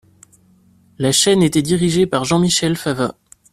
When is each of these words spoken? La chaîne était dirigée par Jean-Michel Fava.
La 0.97 1.11
chaîne 1.11 1.43
était 1.43 1.61
dirigée 1.61 2.07
par 2.07 2.25
Jean-Michel 2.25 2.75
Fava. 2.75 3.13